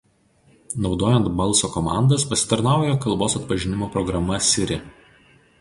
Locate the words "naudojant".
0.85-1.27